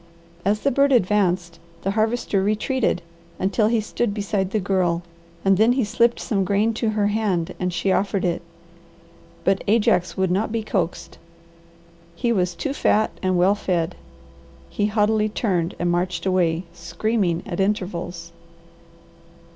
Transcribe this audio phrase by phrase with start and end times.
[0.43, 3.03] As the bird advanced, the Harvester retreated,
[3.37, 5.03] until he stood beside the Girl,
[5.45, 8.41] and then he slipped some grain to her hand and she offered it.
[9.43, 11.19] But Ajax would not be coaxed.
[12.15, 13.93] He was too fat and well fed.
[14.71, 18.31] He haughtily turned and marched away, screaming at intervals.